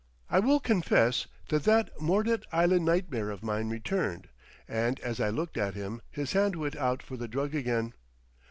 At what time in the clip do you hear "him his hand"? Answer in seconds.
5.75-6.55